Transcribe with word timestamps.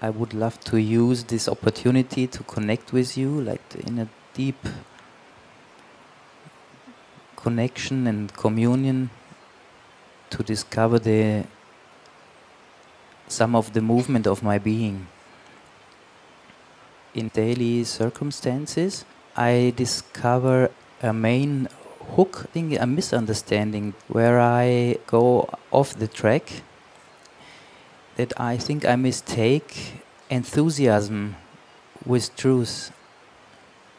I 0.00 0.10
would 0.10 0.34
love 0.34 0.60
to 0.64 0.76
use 0.76 1.24
this 1.24 1.48
opportunity 1.48 2.26
to 2.26 2.42
connect 2.42 2.92
with 2.92 3.16
you, 3.16 3.40
like 3.40 3.74
in 3.74 3.98
a 3.98 4.08
deep 4.34 4.58
connection 7.36 8.06
and 8.06 8.32
communion, 8.34 9.10
to 10.30 10.42
discover 10.42 10.98
the 10.98 11.44
some 13.28 13.54
of 13.56 13.72
the 13.72 13.80
movement 13.80 14.26
of 14.26 14.42
my 14.42 14.58
being. 14.58 15.06
In 17.14 17.28
daily 17.28 17.84
circumstances, 17.84 19.04
I 19.36 19.72
discover 19.76 20.70
a 21.02 21.12
main 21.12 21.68
hook 22.16 22.46
a 22.54 22.86
misunderstanding, 22.86 23.94
where 24.08 24.40
I 24.40 24.98
go 25.06 25.48
off 25.70 25.96
the 25.96 26.08
track. 26.08 26.62
That 28.16 28.32
I 28.38 28.56
think 28.56 28.84
I 28.84 28.96
mistake 28.96 30.02
enthusiasm 30.30 31.36
with 32.06 32.34
truth. 32.36 32.92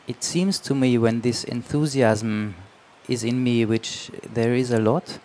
It 0.08 0.24
seems 0.24 0.60
to 0.60 0.76
me 0.76 0.98
when 0.98 1.22
this 1.22 1.44
enthusiasm 1.44 2.56
is 3.08 3.24
in 3.24 3.44
me, 3.44 3.66
which 3.66 4.12
there 4.34 4.54
is 4.54 4.72
a 4.72 4.80
lot, 4.80 5.20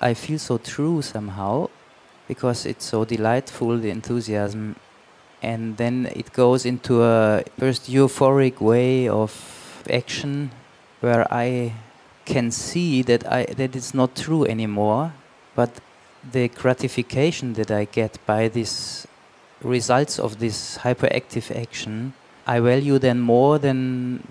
I 0.00 0.14
feel 0.14 0.38
so 0.38 0.58
true 0.58 1.02
somehow 1.02 1.70
because 2.28 2.66
it's 2.66 2.84
so 2.84 3.04
delightful, 3.04 3.78
the 3.78 3.90
enthusiasm. 3.90 4.76
And 5.42 5.76
then 5.76 6.10
it 6.14 6.32
goes 6.32 6.64
into 6.66 7.02
a 7.02 7.44
first 7.58 7.90
euphoric 7.90 8.60
way 8.60 9.08
of 9.08 9.32
action 9.90 10.50
where 11.00 11.26
I 11.32 11.74
can 12.24 12.50
see 12.50 13.02
that 13.02 13.30
I 13.30 13.44
that 13.44 13.76
it's 13.76 13.92
not 13.92 14.16
true 14.16 14.46
anymore, 14.46 15.12
but 15.54 15.70
the 16.32 16.48
gratification 16.48 17.54
that 17.54 17.70
I 17.70 17.84
get 17.84 18.18
by 18.26 18.48
these 18.48 19.06
results 19.62 20.18
of 20.18 20.38
this 20.38 20.78
hyperactive 20.78 21.54
action, 21.54 22.14
I 22.46 22.60
value 22.60 22.98
then 22.98 23.20
more 23.20 23.58
than 23.58 24.26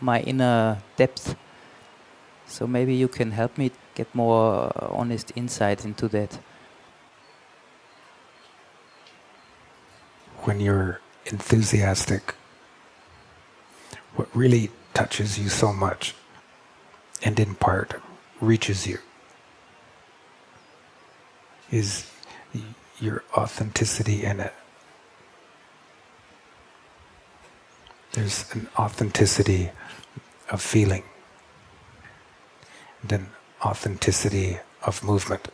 my 0.00 0.20
inner 0.20 0.78
depth. 0.96 1.36
So 2.46 2.66
maybe 2.66 2.94
you 2.94 3.08
can 3.08 3.32
help 3.32 3.58
me 3.58 3.72
get 3.94 4.14
more 4.14 4.70
honest 4.92 5.32
insight 5.34 5.84
into 5.84 6.08
that. 6.08 6.38
When 10.44 10.60
you're 10.60 11.00
enthusiastic, 11.24 12.34
what 14.14 14.28
really 14.34 14.70
touches 14.94 15.38
you 15.38 15.48
so 15.48 15.72
much 15.72 16.14
and 17.22 17.38
in 17.40 17.54
part 17.56 18.00
reaches 18.40 18.86
you 18.86 18.98
is 21.70 22.10
your 23.00 23.22
authenticity 23.34 24.24
in 24.24 24.40
it. 24.40 24.54
There's 28.12 28.46
an 28.52 28.68
authenticity 28.78 29.70
of 30.50 30.62
feeling 30.62 31.02
and 33.02 33.12
an 33.12 33.26
authenticity 33.62 34.58
of 34.82 35.04
movement. 35.04 35.48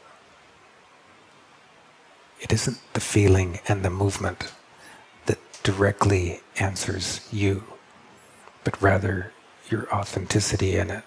It 2.41 2.53
isn't 2.53 2.79
the 2.93 3.01
feeling 3.01 3.61
and 3.67 3.85
the 3.85 3.91
movement 3.91 4.53
that 5.27 5.39
directly 5.63 6.41
answers 6.59 7.27
you 7.33 7.65
but 8.65 8.81
rather 8.81 9.33
your 9.69 9.93
authenticity 9.93 10.77
in 10.77 10.91
it. 10.91 11.05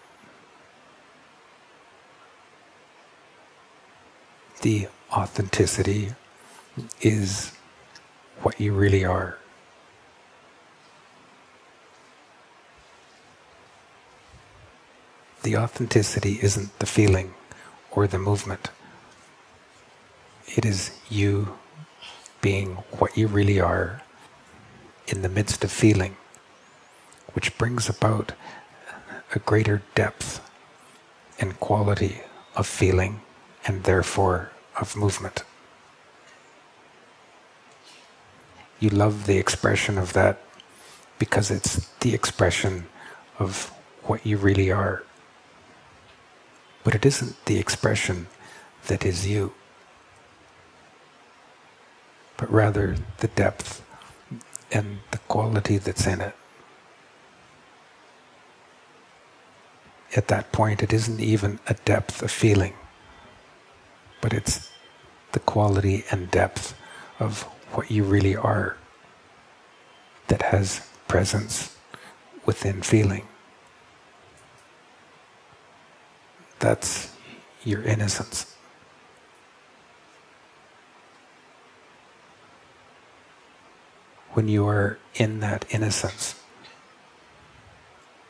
The 4.62 4.88
authenticity 5.12 6.14
is 7.02 7.52
what 8.42 8.60
you 8.60 8.74
really 8.74 9.06
are. 9.06 9.38
The 15.44 15.58
authenticity 15.58 16.40
isn't 16.42 16.78
the 16.80 16.86
feeling 16.86 17.34
or 17.92 18.08
the 18.08 18.18
movement. 18.18 18.70
It 20.48 20.66
is 20.66 21.00
you 21.10 21.58
being 22.42 22.76
what 23.00 23.18
you 23.18 23.28
really 23.28 23.60
are 23.60 24.02
in 25.08 25.22
the 25.22 25.30
midst 25.30 25.64
of 25.64 25.72
feeling 25.72 26.18
which 27.34 27.58
brings 27.58 27.90
about 27.90 28.32
a 29.34 29.40
greater 29.40 29.82
depth 29.94 30.42
and 31.40 31.60
quality 31.60 32.22
of 32.56 32.66
feeling 32.66 33.22
and 33.66 33.84
therefore 33.84 34.52
of 34.80 34.96
movement. 34.96 35.44
You 38.80 38.90
love 38.90 39.26
the 39.26 39.38
expression 39.38 39.98
of 39.98 40.14
that 40.14 40.42
because 41.18 41.50
it's 41.50 41.88
the 42.00 42.14
expression 42.14 42.88
of 43.40 43.72
what 44.04 44.26
you 44.26 44.38
really 44.38 44.72
are. 44.72 45.04
But 46.84 46.94
it 46.94 47.06
isn't 47.06 47.46
the 47.46 47.58
expression 47.58 48.28
that 48.88 49.06
is 49.06 49.28
you, 49.28 49.54
but 52.38 52.52
rather 52.52 52.98
the 53.20 53.30
depth 53.30 53.82
and 54.72 55.00
the 55.12 55.18
quality 55.20 55.78
that's 55.78 56.06
in 56.06 56.22
it. 56.22 56.36
at 60.16 60.28
that 60.30 60.52
point, 60.52 60.82
it 60.82 60.94
isn't 60.94 61.20
even 61.20 61.60
a 61.68 61.74
depth 61.74 62.22
of 62.22 62.32
feeling, 62.32 62.74
but 64.22 64.34
it's 64.34 64.72
the 65.34 65.40
quality 65.40 66.04
and 66.12 66.32
depth 66.32 66.74
of 67.20 67.44
what 67.74 67.92
you 67.92 68.04
really 68.04 68.36
are 68.36 68.78
that 70.28 70.42
has 70.42 70.88
presence 71.08 71.76
within 72.46 72.82
feeling. 72.82 73.28
That's 76.60 77.14
your 77.64 77.84
innocence. 77.84 78.56
When 84.34 84.48
you 84.48 84.68
are 84.68 84.98
in 85.16 85.40
that 85.40 85.66
innocence, 85.70 86.42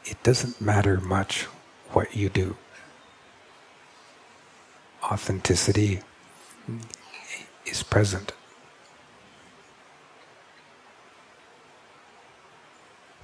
it 0.05 0.21
doesn't 0.23 0.61
matter 0.61 0.99
much 0.99 1.43
what 1.91 2.15
you 2.15 2.29
do. 2.29 2.57
Authenticity 5.11 5.99
is 7.65 7.83
present. 7.83 8.33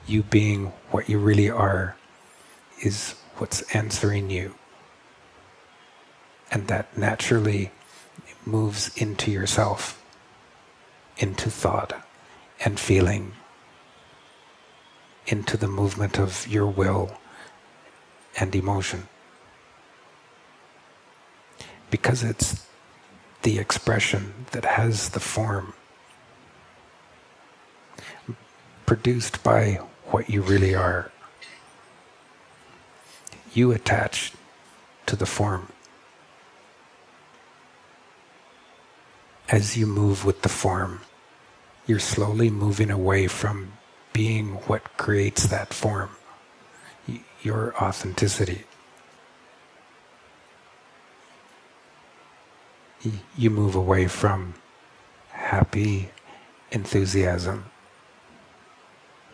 You 0.05 0.21
being 0.21 0.67
what 0.91 1.09
you 1.09 1.17
really 1.17 1.49
are 1.49 1.95
is 2.81 3.15
what's 3.37 3.63
answering 3.75 4.29
you. 4.29 4.53
And 6.51 6.67
that 6.67 6.95
naturally 6.95 7.71
moves 8.45 8.95
into 8.95 9.31
yourself, 9.31 10.03
into 11.17 11.49
thought 11.49 12.05
and 12.63 12.79
feeling, 12.79 13.33
into 15.25 15.57
the 15.57 15.67
movement 15.67 16.19
of 16.19 16.47
your 16.47 16.67
will 16.67 17.17
and 18.39 18.55
emotion. 18.55 19.07
Because 21.91 22.23
it's 22.23 22.65
the 23.43 23.59
expression 23.59 24.33
that 24.51 24.65
has 24.65 25.09
the 25.09 25.19
form 25.19 25.73
produced 28.87 29.43
by 29.43 29.79
what 30.07 30.27
you 30.29 30.41
really 30.41 30.73
are. 30.73 31.11
You 33.53 33.71
attach 33.71 34.33
to 35.05 35.15
the 35.15 35.27
form. 35.27 35.71
As 39.49 39.77
you 39.77 39.85
move 39.85 40.25
with 40.25 40.41
the 40.41 40.49
form, 40.49 41.01
you're 41.85 41.99
slowly 41.99 42.49
moving 42.49 42.89
away 42.89 43.27
from 43.27 43.73
being 44.13 44.53
what 44.67 44.97
creates 44.97 45.45
that 45.47 45.73
form 45.73 46.09
your 47.43 47.75
authenticity. 47.81 48.63
You 53.37 53.49
move 53.49 53.75
away 53.75 54.07
from 54.07 54.53
happy 55.29 56.09
enthusiasm 56.71 57.65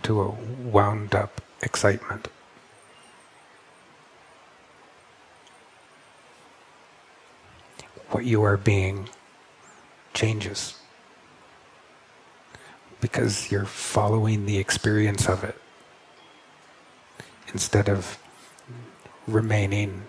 to 0.04 0.22
a 0.22 0.30
wound 0.30 1.14
up 1.14 1.42
excitement. 1.62 2.30
What 8.12 8.24
you 8.24 8.42
are 8.44 8.58
being 8.58 9.10
changes 10.14 10.76
because 13.02 13.52
you're 13.52 13.66
following 13.66 14.46
the 14.46 14.58
experience 14.58 15.28
of 15.28 15.44
it 15.44 15.60
instead 17.54 17.90
of 17.90 18.18
remaining 19.28 20.04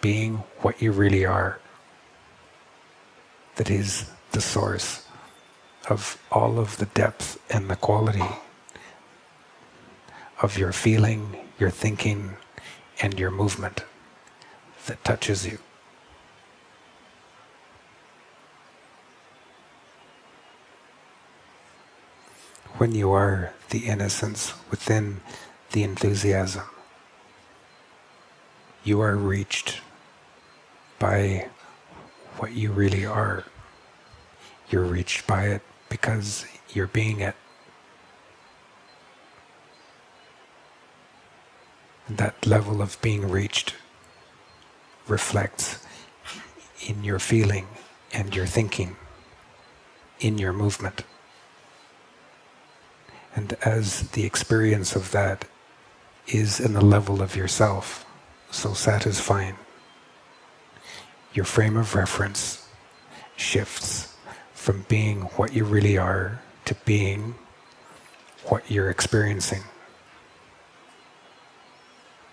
being 0.00 0.36
what 0.62 0.80
you 0.80 0.90
really 0.92 1.24
are, 1.24 1.60
that 3.56 3.70
is 3.70 4.10
the 4.32 4.40
source 4.40 5.06
of 5.88 6.18
all 6.30 6.58
of 6.58 6.76
the 6.76 6.86
depth 6.86 7.38
and 7.50 7.68
the 7.68 7.76
quality 7.76 8.24
of 10.40 10.56
your 10.56 10.72
feeling, 10.72 11.36
your 11.58 11.70
thinking, 11.70 12.36
and 13.02 13.18
your 13.18 13.30
movement 13.30 13.84
that 14.86 15.02
touches 15.04 15.46
you. 15.46 15.58
When 22.78 22.94
you 22.94 23.12
are 23.12 23.52
the 23.70 23.80
innocence 23.86 24.54
within 24.70 25.20
the 25.72 25.82
enthusiasm, 25.82 26.64
you 28.82 29.00
are 29.02 29.16
reached 29.16 29.80
by 30.98 31.48
what 32.38 32.52
you 32.52 32.72
really 32.72 33.04
are. 33.04 33.44
You're 34.70 34.84
reached 34.84 35.26
by 35.26 35.46
it 35.46 35.62
because 35.88 36.46
you're 36.72 36.86
being 36.86 37.20
it. 37.20 37.34
That 42.08 42.46
level 42.46 42.82
of 42.82 43.00
being 43.02 43.30
reached 43.30 43.74
reflects 45.06 45.84
in 46.86 47.04
your 47.04 47.18
feeling 47.18 47.66
and 48.12 48.34
your 48.34 48.46
thinking, 48.46 48.96
in 50.18 50.38
your 50.38 50.52
movement. 50.52 51.04
And 53.34 53.52
as 53.64 54.10
the 54.10 54.24
experience 54.24 54.96
of 54.96 55.12
that 55.12 55.44
is 56.26 56.58
in 56.58 56.72
the 56.72 56.84
level 56.84 57.22
of 57.22 57.36
yourself, 57.36 58.04
so 58.50 58.74
satisfying, 58.74 59.56
your 61.32 61.44
frame 61.44 61.76
of 61.76 61.94
reference 61.94 62.68
shifts 63.36 64.16
from 64.52 64.84
being 64.88 65.22
what 65.36 65.52
you 65.52 65.64
really 65.64 65.96
are 65.96 66.40
to 66.64 66.74
being 66.84 67.34
what 68.46 68.70
you're 68.70 68.90
experiencing. 68.90 69.62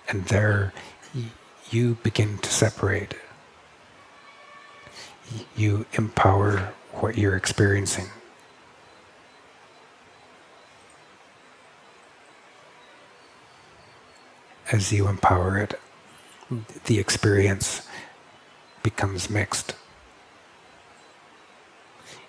And 0.09 0.25
there 0.25 0.73
you 1.69 1.97
begin 2.03 2.38
to 2.39 2.49
separate. 2.49 3.13
You 5.55 5.85
empower 5.94 6.73
what 6.94 7.17
you're 7.17 7.35
experiencing. 7.35 8.07
As 14.71 14.91
you 14.91 15.07
empower 15.07 15.57
it, 15.57 15.79
the 16.85 16.99
experience 16.99 17.88
becomes 18.88 19.30
mixed. 19.30 19.75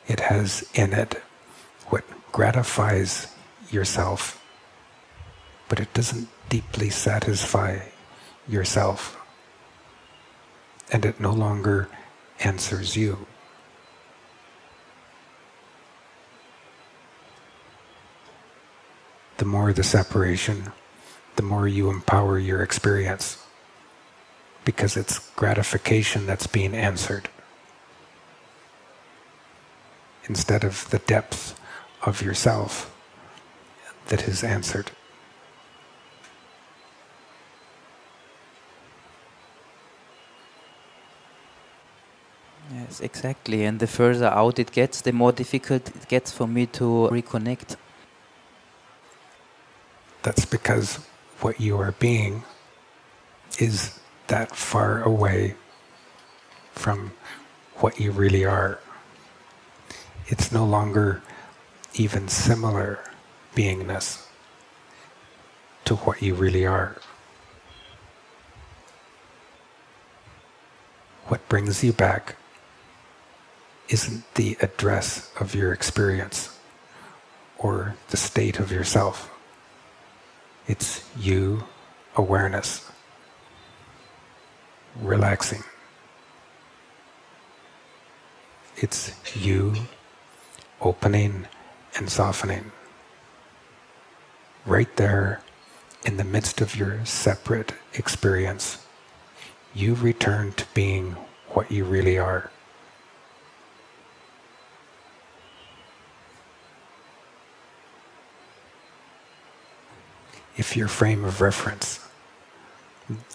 It 0.09 0.19
has 0.19 0.69
in 0.75 0.93
it 0.93 1.23
what 1.87 2.03
gratifies 2.33 3.33
yourself, 3.71 4.43
but 5.69 5.79
it 5.79 5.95
doesn't 5.95 6.27
deeply 6.49 6.91
satisfy 6.91 7.79
yourself. 8.49 9.17
And 10.91 11.05
it 11.05 11.21
no 11.21 11.33
longer 11.33 11.89
answers 12.41 12.97
you. 12.97 13.25
The 19.37 19.45
more 19.45 19.73
the 19.73 19.85
separation, 19.85 20.73
the 21.37 21.45
more 21.45 21.69
you 21.69 21.89
empower 21.89 22.37
your 22.37 22.65
experience 22.65 23.45
because 24.69 24.99
it's 24.99 25.31
gratification 25.35 26.27
that's 26.27 26.47
being 26.47 26.75
answered 26.75 27.31
instead 30.29 30.63
of 30.63 30.91
the 30.91 30.99
depth 30.99 31.59
of 32.03 32.21
yourself 32.21 32.95
that 34.09 34.29
is 34.29 34.45
answered. 34.45 34.91
Yes, 42.71 43.01
exactly. 43.01 43.65
And 43.65 43.81
the 43.81 43.87
further 43.87 44.27
out 44.27 44.59
it 44.59 44.71
gets, 44.73 45.01
the 45.01 45.13
more 45.13 45.33
difficult 45.33 45.89
it 45.89 46.07
gets 46.09 46.31
for 46.31 46.47
me 46.47 46.67
to 46.67 47.09
reconnect. 47.11 47.77
That's 50.23 50.45
because 50.45 50.99
what 51.41 51.59
you 51.59 51.79
are 51.79 51.93
being 51.93 52.43
is 53.59 53.99
that 54.29 54.55
far 54.55 55.03
away 55.03 55.55
from 56.73 57.13
what 57.77 57.99
you 57.99 58.13
really 58.13 58.45
are. 58.45 58.79
It's 60.27 60.53
no 60.53 60.65
longer 60.65 61.23
even 61.95 62.29
similar 62.29 63.01
beingness 63.57 64.27
to 65.85 65.97
what 65.97 66.23
you 66.23 66.35
really 66.35 66.67
are. 66.67 67.01
What 71.27 71.47
brings 71.49 71.83
you 71.83 71.93
back 71.93 72.37
isn't 73.89 74.35
the 74.35 74.57
address 74.61 75.33
of 75.41 75.55
your 75.55 75.73
experience 75.73 76.59
or 77.57 77.97
the 78.11 78.17
state 78.19 78.59
of 78.59 78.71
yourself. 78.71 79.31
It's 80.67 81.09
you 81.17 81.65
awareness 82.17 82.91
relaxing. 84.97 85.63
It's 88.77 89.13
you 89.37 89.75
opening 90.81 91.47
and 91.97 92.09
softening. 92.09 92.71
Right 94.65 94.95
there 94.97 95.41
in 96.05 96.17
the 96.17 96.25
midst 96.25 96.61
of 96.61 96.77
your 96.77 97.05
separate 97.05 97.73
experience, 97.95 98.87
you 99.75 99.95
return 99.95 100.53
to 100.53 100.67
being 100.75 101.17
what 101.51 101.71
you 101.71 101.85
really 101.85 102.19
are. 102.19 102.51
If 110.57 110.77
your 110.77 110.89
frame 110.89 111.25
of 111.25 111.41
reference 111.41 112.01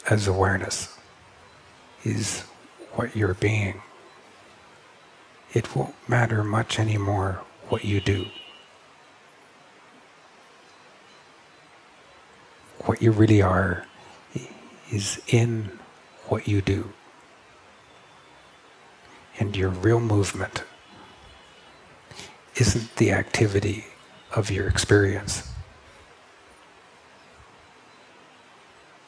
as 0.10 0.28
awareness 0.28 0.98
is 2.04 2.42
what 2.94 3.16
you're 3.16 3.34
being. 3.34 3.82
It 5.54 5.76
won't 5.76 5.96
matter 6.08 6.44
much 6.44 6.80
anymore 6.80 7.42
what 7.70 7.86
you 7.86 8.02
do. 8.02 8.28
What 12.86 13.02
you 13.02 13.12
really 13.12 13.42
are 13.42 13.86
is 14.92 15.22
in 15.28 15.80
what 16.28 16.48
you 16.48 16.62
do. 16.62 16.92
And 19.40 19.56
your 19.56 19.70
real 19.70 20.00
movement 20.00 20.64
isn't 22.56 22.96
the 22.98 23.12
activity 23.12 23.86
of 24.36 24.52
your 24.52 24.68
experience. 24.68 25.52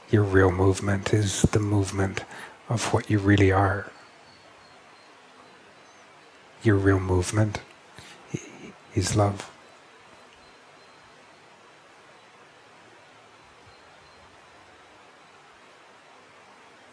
Your 0.10 0.24
real 0.24 0.52
movement 0.52 1.14
is 1.14 1.42
the 1.44 1.60
movement 1.60 2.24
of 2.70 2.94
what 2.94 3.10
you 3.10 3.20
really 3.20 3.52
are. 3.52 3.92
Your 6.64 6.76
real 6.76 7.00
movement 7.00 7.62
is 8.96 9.16
love. 9.16 9.52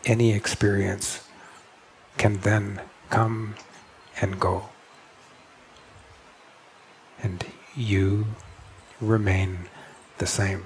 Any 0.05 0.35
experience 0.35 1.27
can 2.19 2.41
then 2.41 2.81
come 3.09 3.55
and 4.21 4.39
go. 4.39 4.69
And 7.23 7.47
you 7.75 8.27
remain 9.01 9.69
the 10.19 10.27
same. 10.27 10.65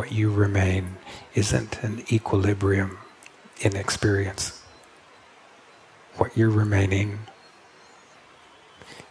What 0.00 0.12
you 0.12 0.30
remain 0.30 0.96
isn't 1.34 1.82
an 1.82 2.02
equilibrium 2.10 2.96
in 3.60 3.76
experience. 3.76 4.64
What 6.16 6.34
you're 6.34 6.48
remaining 6.48 7.18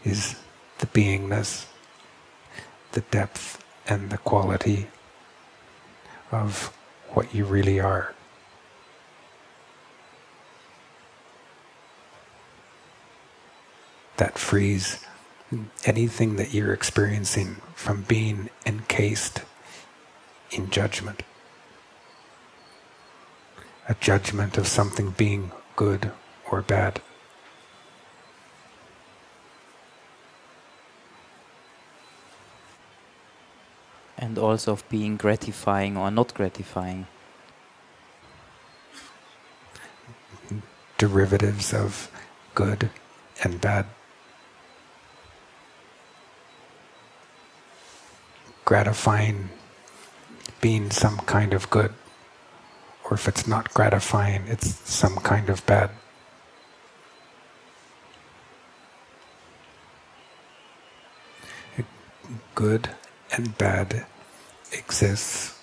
is 0.03 0.35
the 0.79 0.87
beingness, 0.87 1.67
the 2.93 3.01
depth 3.01 3.63
and 3.87 4.09
the 4.09 4.17
quality 4.17 4.87
of 6.31 6.73
what 7.09 7.35
you 7.35 7.45
really 7.45 7.79
are. 7.79 8.15
That 14.17 14.39
frees 14.39 15.05
anything 15.85 16.37
that 16.37 16.51
you're 16.51 16.73
experiencing 16.73 17.57
from 17.75 18.01
being 18.07 18.49
encased 18.65 19.43
in 20.51 20.69
judgment. 20.69 21.23
a 23.89 23.95
judgment 23.99 24.55
of 24.55 24.67
something 24.67 25.09
being 25.17 25.51
good 25.75 26.11
or 26.51 26.61
bad. 26.61 27.01
And 34.15 34.37
also 34.37 34.73
of 34.73 34.87
being 34.89 35.17
gratifying 35.17 35.97
or 35.97 36.11
not 36.11 36.35
gratifying. 36.35 37.07
Derivatives 40.99 41.73
of 41.73 42.11
good 42.53 42.91
and 43.43 43.59
bad. 43.59 43.87
Gratifying 48.65 49.49
being 50.61 50.91
some 50.91 51.17
kind 51.19 51.53
of 51.53 51.69
good, 51.69 51.93
or 53.05 53.13
if 53.13 53.27
it's 53.27 53.47
not 53.47 53.73
gratifying, 53.73 54.43
it's 54.47 54.75
some 54.89 55.15
kind 55.17 55.49
of 55.49 55.65
bad. 55.65 55.91
Good 62.55 62.89
and 63.31 63.57
bad 63.57 64.05
exists, 64.73 65.57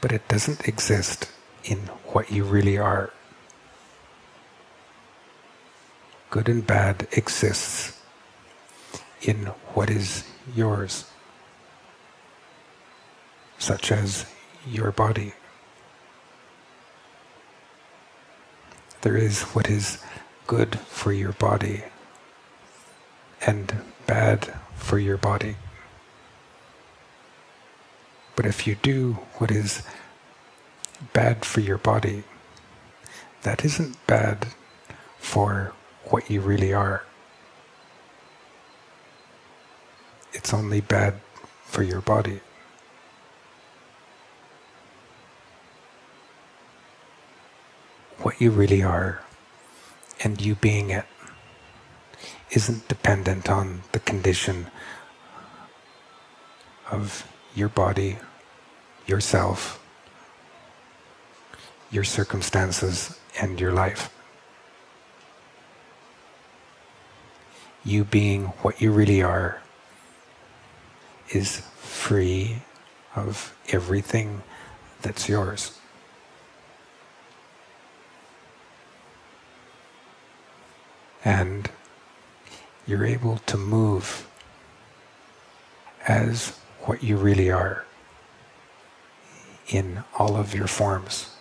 but 0.00 0.12
it 0.12 0.26
doesn't 0.28 0.68
exist 0.68 1.28
in 1.64 1.78
what 2.12 2.30
you 2.30 2.44
really 2.44 2.78
are. 2.78 3.12
Good 6.30 6.48
and 6.48 6.64
bad 6.66 7.08
exists 7.12 8.00
in 9.22 9.46
what 9.74 9.90
is 9.90 10.24
yours 10.54 11.11
such 13.62 13.92
as 13.92 14.26
your 14.66 14.90
body. 14.90 15.32
There 19.02 19.16
is 19.16 19.42
what 19.54 19.70
is 19.70 20.02
good 20.48 20.80
for 20.80 21.12
your 21.12 21.30
body 21.30 21.84
and 23.46 23.72
bad 24.08 24.52
for 24.74 24.98
your 24.98 25.16
body. 25.16 25.54
But 28.34 28.46
if 28.46 28.66
you 28.66 28.74
do 28.74 29.18
what 29.38 29.52
is 29.52 29.86
bad 31.12 31.44
for 31.44 31.60
your 31.60 31.78
body, 31.78 32.24
that 33.42 33.64
isn't 33.64 33.96
bad 34.08 34.48
for 35.18 35.72
what 36.06 36.28
you 36.28 36.40
really 36.40 36.72
are. 36.72 37.04
It's 40.32 40.52
only 40.52 40.80
bad 40.80 41.20
for 41.64 41.84
your 41.84 42.00
body. 42.00 42.40
What 48.32 48.40
you 48.40 48.50
really 48.50 48.82
are 48.82 49.20
and 50.24 50.40
you 50.40 50.54
being 50.54 50.88
it 50.88 51.04
isn't 52.50 52.88
dependent 52.88 53.50
on 53.50 53.82
the 53.92 53.98
condition 53.98 54.68
of 56.90 57.28
your 57.54 57.68
body, 57.68 58.16
yourself, 59.06 59.84
your 61.90 62.04
circumstances, 62.04 63.18
and 63.38 63.60
your 63.60 63.72
life. 63.72 64.08
You 67.84 68.04
being 68.04 68.44
what 68.62 68.80
you 68.80 68.92
really 68.92 69.22
are 69.22 69.60
is 71.28 71.60
free 71.76 72.62
of 73.14 73.54
everything 73.68 74.40
that's 75.02 75.28
yours. 75.28 75.78
And 81.24 81.70
you're 82.86 83.04
able 83.04 83.38
to 83.38 83.56
move 83.56 84.26
as 86.06 86.58
what 86.82 87.02
you 87.02 87.16
really 87.16 87.50
are 87.50 87.84
in 89.68 90.02
all 90.18 90.36
of 90.36 90.54
your 90.54 90.66
forms. 90.66 91.36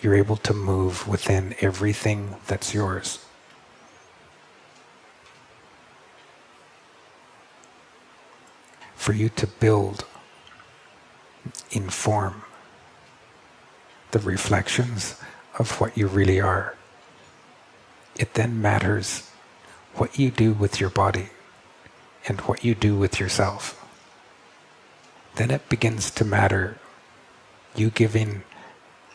You're 0.00 0.14
able 0.14 0.36
to 0.36 0.54
move 0.54 1.06
within 1.06 1.54
everything 1.60 2.36
that's 2.46 2.74
yours. 2.74 3.24
For 8.96 9.12
you 9.12 9.28
to 9.30 9.46
build 9.46 10.04
in 11.70 11.88
form 11.88 12.42
the 14.12 14.20
reflections 14.20 15.20
of 15.58 15.80
what 15.80 15.96
you 15.96 16.06
really 16.06 16.40
are 16.40 16.76
it 18.16 18.34
then 18.34 18.60
matters 18.60 19.30
what 19.94 20.18
you 20.18 20.30
do 20.30 20.52
with 20.52 20.80
your 20.80 20.90
body 20.90 21.28
and 22.26 22.40
what 22.42 22.64
you 22.64 22.74
do 22.74 22.96
with 22.96 23.18
yourself. 23.18 23.78
Then 25.36 25.50
it 25.50 25.68
begins 25.68 26.10
to 26.12 26.24
matter 26.24 26.78
you 27.74 27.90
giving 27.90 28.42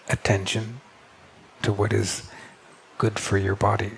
attention 0.09 0.81
to 1.61 1.71
what 1.71 1.93
is 1.93 2.29
good 2.97 3.19
for 3.19 3.37
your 3.37 3.55
body, 3.55 3.91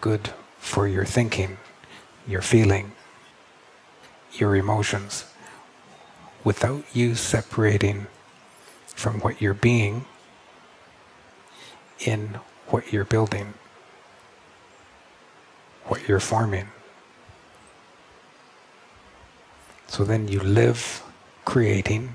good 0.00 0.30
for 0.58 0.88
your 0.88 1.04
thinking, 1.04 1.58
your 2.26 2.42
feeling, 2.42 2.92
your 4.32 4.56
emotions, 4.56 5.24
without 6.42 6.84
you 6.92 7.14
separating 7.14 8.06
from 8.88 9.20
what 9.20 9.40
you're 9.40 9.54
being 9.54 10.04
in 12.00 12.38
what 12.68 12.92
you're 12.92 13.04
building, 13.04 13.54
what 15.86 16.08
you're 16.08 16.20
forming. 16.20 16.68
So 19.86 20.04
then 20.04 20.28
you 20.28 20.40
live 20.40 21.02
creating 21.44 22.14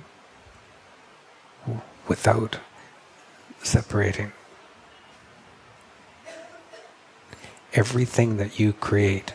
without 2.08 2.60
separating. 3.62 4.32
Everything 7.74 8.38
that 8.38 8.60
you 8.60 8.74
create 8.74 9.34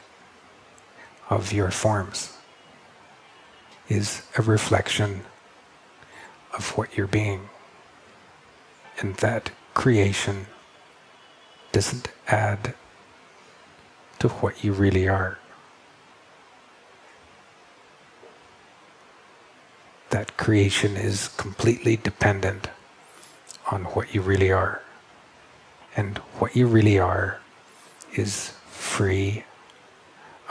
of 1.30 1.52
your 1.52 1.70
forms 1.70 2.36
is 3.88 4.22
a 4.36 4.42
reflection 4.42 5.22
of 6.52 6.76
what 6.76 6.96
you're 6.96 7.06
being. 7.06 7.48
And 8.98 9.14
that 9.16 9.50
creation 9.72 10.46
doesn't 11.74 12.08
add 12.28 12.72
to 14.20 14.28
what 14.28 14.62
you 14.62 14.72
really 14.72 15.08
are. 15.08 15.38
That 20.10 20.36
creation 20.36 20.96
is 20.96 21.26
completely 21.26 21.96
dependent 21.96 22.68
on 23.72 23.86
what 23.86 24.14
you 24.14 24.20
really 24.22 24.52
are. 24.52 24.82
And 25.96 26.18
what 26.38 26.54
you 26.54 26.68
really 26.68 27.00
are 27.00 27.40
is 28.12 28.52
free 28.70 29.42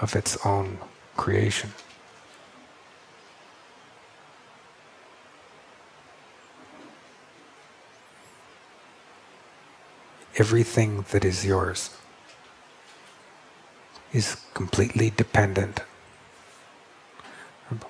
of 0.01 0.17
its 0.17 0.37
own 0.45 0.77
creation. 1.15 1.71
Everything 10.37 11.05
that 11.11 11.23
is 11.23 11.45
yours 11.45 11.95
is 14.11 14.37
completely 14.53 15.09
dependent 15.09 15.81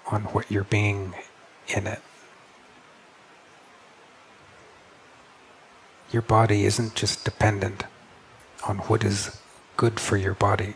on 0.08 0.24
what 0.26 0.50
you're 0.50 0.64
being 0.64 1.14
in 1.68 1.88
it. 1.88 2.02
Your 6.12 6.22
body 6.22 6.66
isn't 6.66 6.96
just 6.96 7.26
dependent 7.26 7.86
on 8.68 8.78
what 8.80 9.04
is 9.04 9.42
good 9.76 10.00
for 10.00 10.16
your 10.16 10.36
body, 10.36 10.76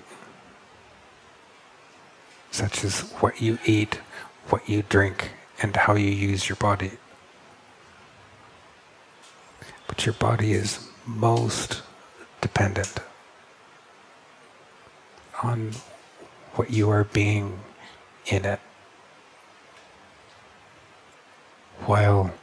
such 2.52 2.84
as 2.84 3.02
what 3.20 3.40
you 3.42 3.60
eat, 3.66 4.00
what 4.50 4.68
you 4.68 4.84
drink, 4.90 5.32
and 5.62 5.76
how 5.76 5.96
you 5.96 6.10
use 6.10 6.50
your 6.50 6.56
body. 6.56 6.92
But 9.88 10.06
your 10.06 10.14
body 10.14 10.54
is 10.54 10.87
most 11.08 11.82
dependent 12.42 12.94
on 15.42 15.72
what 16.56 16.70
you 16.70 16.90
are 16.90 17.06
being 17.06 17.60
in 18.26 18.46
it. 18.46 18.60
While 21.86 22.34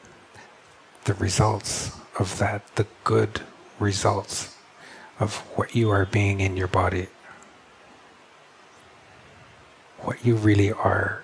the 1.05 1.15
results 1.15 1.93
of 2.19 2.39
that, 2.39 2.63
the 2.77 2.87
good 3.05 3.43
results 3.79 4.57
of 5.21 5.37
what 5.57 5.77
you 5.77 5.91
are 5.91 6.07
being 6.07 6.41
in 6.41 6.57
your 6.57 6.69
body, 6.69 7.09
what 10.01 10.25
you 10.25 10.37
really 10.37 10.73
are, 10.73 11.23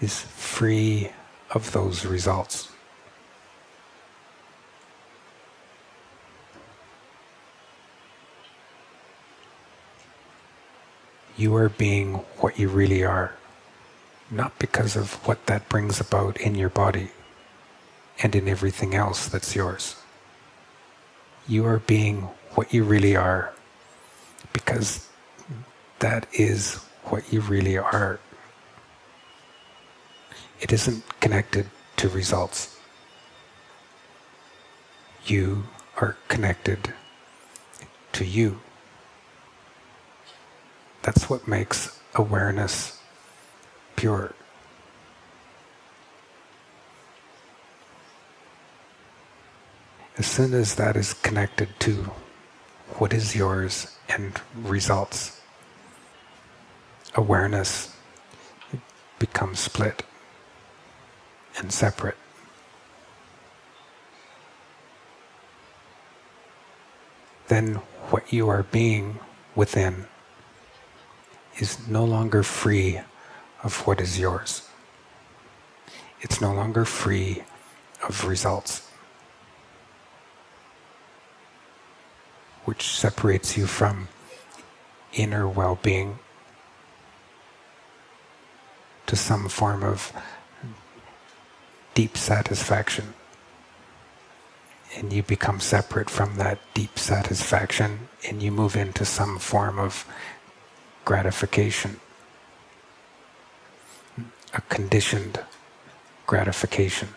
is 0.00 0.20
free 0.20 1.10
of 1.50 1.72
those 1.72 2.06
results. 2.06 2.70
You 11.40 11.56
are 11.56 11.70
being 11.70 12.16
what 12.40 12.58
you 12.58 12.68
really 12.68 13.02
are, 13.02 13.32
not 14.30 14.58
because 14.58 14.94
of 14.94 15.14
what 15.26 15.46
that 15.46 15.66
brings 15.70 15.98
about 15.98 16.38
in 16.38 16.54
your 16.54 16.68
body 16.68 17.08
and 18.22 18.36
in 18.36 18.46
everything 18.46 18.94
else 18.94 19.26
that's 19.26 19.56
yours. 19.56 19.96
You 21.48 21.64
are 21.64 21.78
being 21.78 22.28
what 22.54 22.74
you 22.74 22.84
really 22.84 23.16
are 23.16 23.54
because 24.52 25.08
that 26.00 26.26
is 26.34 26.74
what 27.04 27.32
you 27.32 27.40
really 27.40 27.78
are. 27.78 28.20
It 30.60 30.74
isn't 30.74 31.02
connected 31.20 31.70
to 31.96 32.10
results. 32.10 32.78
You 35.24 35.64
are 35.96 36.18
connected 36.28 36.92
to 38.12 38.26
you. 38.26 38.60
That's 41.02 41.30
what 41.30 41.48
makes 41.48 41.98
awareness 42.14 43.00
pure. 43.96 44.34
As 50.18 50.26
soon 50.26 50.52
as 50.52 50.74
that 50.74 50.96
is 50.96 51.14
connected 51.14 51.68
to 51.80 52.10
what 52.98 53.14
is 53.14 53.34
yours 53.34 53.96
and 54.08 54.38
results, 54.54 55.40
awareness 57.14 57.96
becomes 59.18 59.60
split 59.60 60.02
and 61.56 61.72
separate. 61.72 62.16
Then 67.48 67.76
what 68.10 68.32
you 68.32 68.48
are 68.48 68.64
being 68.64 69.18
within 69.54 70.06
is 71.60 71.88
no 71.88 72.04
longer 72.04 72.42
free 72.42 73.00
of 73.62 73.86
what 73.86 74.00
is 74.00 74.18
yours. 74.18 74.68
It's 76.20 76.40
no 76.40 76.52
longer 76.52 76.84
free 76.84 77.44
of 78.06 78.24
results, 78.26 78.90
which 82.64 82.82
separates 82.82 83.56
you 83.56 83.66
from 83.66 84.08
inner 85.12 85.48
well 85.48 85.78
being 85.82 86.18
to 89.06 89.16
some 89.16 89.48
form 89.48 89.82
of 89.82 90.12
deep 91.94 92.16
satisfaction. 92.16 93.14
And 94.96 95.12
you 95.12 95.22
become 95.22 95.60
separate 95.60 96.10
from 96.10 96.36
that 96.36 96.58
deep 96.74 96.98
satisfaction 96.98 98.08
and 98.28 98.42
you 98.42 98.50
move 98.50 98.76
into 98.76 99.04
some 99.04 99.38
form 99.38 99.78
of 99.78 100.04
gratification, 101.10 101.98
a 104.54 104.60
conditioned 104.68 105.40
gratification 106.24 107.08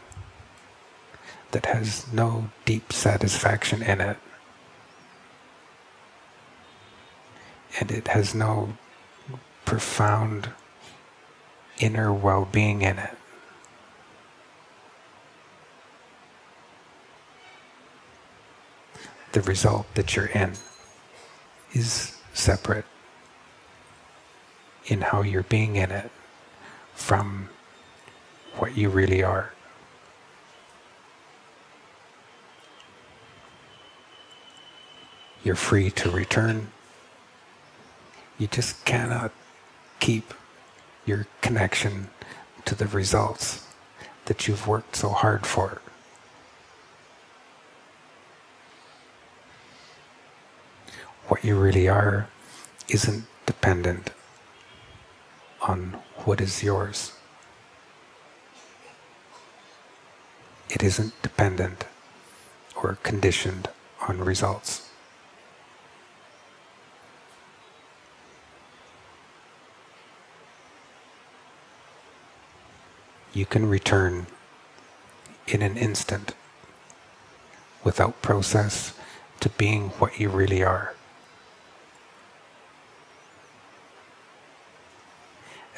that 1.52 1.68
has 1.68 2.12
no 2.12 2.50
deep 2.66 2.92
satisfaction 2.92 3.84
in 3.84 4.02
it. 4.02 4.18
And 7.80 7.92
it 7.92 8.08
has 8.08 8.34
no 8.34 8.74
profound 9.64 10.50
inner 11.78 12.12
well 12.12 12.50
being 12.52 12.82
in 12.82 12.98
it. 12.98 13.16
The 19.34 19.42
result 19.42 19.86
that 19.94 20.16
you're 20.16 20.34
in 20.34 20.54
is 21.74 22.18
separate 22.34 22.86
in 24.86 25.02
how 25.02 25.22
you're 25.22 25.44
being 25.44 25.76
in 25.76 25.92
it 25.92 26.12
from 26.94 27.50
what 28.58 28.78
you 28.78 28.90
really 28.90 29.24
are. 29.24 29.54
You're 35.44 35.56
free 35.56 35.90
to 35.92 36.10
return. 36.10 36.70
You 38.38 38.48
just 38.48 38.86
cannot 38.86 39.32
keep 40.00 40.34
your 41.06 41.28
connection 41.42 42.10
to 42.66 42.76
the 42.76 42.88
results 42.88 43.66
that 44.26 44.48
you've 44.48 44.68
worked 44.68 44.96
so 44.96 45.10
hard 45.10 45.46
for. 45.46 45.82
What 51.28 51.44
you 51.44 51.58
really 51.58 51.88
are 51.90 52.30
isn't 52.88 53.26
dependent 53.46 54.12
on 55.64 55.98
what 56.26 56.42
is 56.42 56.64
yours. 56.64 57.14
It 60.70 60.84
isn't 60.84 61.14
dependent 61.22 61.86
or 62.76 62.98
conditioned 63.04 63.70
on 64.08 64.20
results. 64.20 64.90
You 73.34 73.46
can 73.46 73.68
return 73.68 74.28
in 75.48 75.62
an 75.62 75.78
instant 75.78 76.34
without 77.84 78.22
process 78.22 78.94
to 79.40 79.50
being 79.50 79.90
what 80.00 80.20
you 80.20 80.30
really 80.30 80.64
are. 80.64 80.94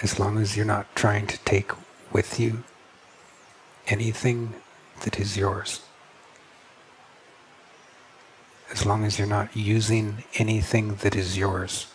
As 0.02 0.20
long 0.20 0.38
as 0.38 0.56
you're 0.56 0.66
not 0.66 0.94
trying 0.96 1.28
to 1.28 1.38
take 1.40 1.72
with 2.12 2.40
you 2.40 2.64
anything 3.88 4.54
that 5.04 5.20
is 5.20 5.38
yours. 5.38 5.82
As 8.72 8.86
long 8.86 9.06
as 9.06 9.18
you're 9.18 9.28
not 9.28 9.56
using 9.56 10.24
anything 10.36 10.96
that 10.96 11.16
is 11.16 11.38
yours 11.38 11.88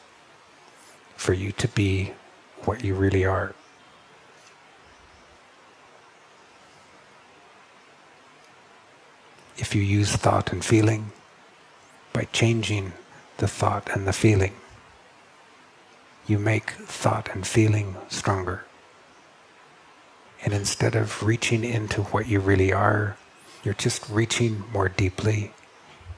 for 1.16 1.32
you 1.34 1.52
to 1.52 1.68
be 1.68 2.12
what 2.64 2.84
you 2.84 2.94
really 2.94 3.24
are. 3.24 3.54
If 9.58 9.74
you 9.74 9.82
use 9.82 10.16
thought 10.16 10.52
and 10.52 10.64
feeling 10.64 11.12
by 12.12 12.24
changing 12.32 12.92
the 13.36 13.48
thought 13.48 13.90
and 13.94 14.06
the 14.06 14.12
feeling, 14.12 14.54
you 16.30 16.38
make 16.38 16.70
thought 16.70 17.28
and 17.34 17.44
feeling 17.44 17.96
stronger. 18.08 18.64
And 20.44 20.54
instead 20.54 20.94
of 20.94 21.24
reaching 21.24 21.64
into 21.64 22.02
what 22.04 22.28
you 22.28 22.38
really 22.38 22.72
are, 22.72 23.16
you're 23.64 23.74
just 23.74 24.08
reaching 24.08 24.62
more 24.72 24.88
deeply 24.88 25.52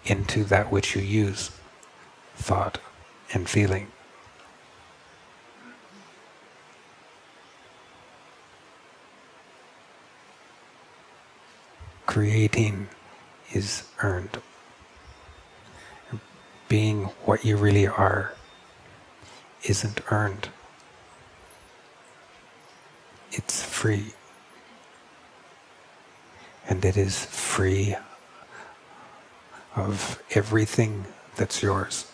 into 0.05 0.44
that 0.44 0.70
which 0.70 0.94
you 0.94 1.01
use 1.01 1.51
thought 2.37 2.79
and 3.33 3.48
feeling. 3.48 3.88
Creating 12.05 12.88
is 13.53 13.85
earned. 14.03 14.42
Being 16.68 17.05
what 17.25 17.46
you 17.46 17.57
really 17.57 17.87
are 17.87 18.35
isn't 19.64 20.01
earned. 20.11 20.48
It's 23.33 23.62
free. 23.62 24.12
And 26.68 26.85
it 26.85 26.96
is 26.96 27.25
free 27.25 27.96
of 29.75 30.22
everything 30.35 31.07
that's 31.37 31.62
yours. 31.62 32.12